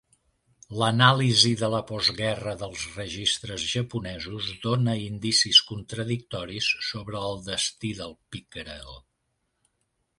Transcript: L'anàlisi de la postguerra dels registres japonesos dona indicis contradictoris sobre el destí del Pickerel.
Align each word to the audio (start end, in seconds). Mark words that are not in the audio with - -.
L'anàlisi 0.83 1.49
de 1.57 1.67
la 1.73 1.81
postguerra 1.91 2.53
dels 2.61 2.85
registres 2.95 3.65
japonesos 3.73 4.49
dona 4.65 4.95
indicis 5.03 5.61
contradictoris 5.73 6.71
sobre 6.91 7.23
el 7.29 7.37
destí 7.53 7.93
del 8.01 8.17
Pickerel. 8.35 8.97